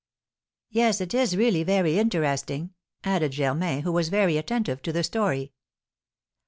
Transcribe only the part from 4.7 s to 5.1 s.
to the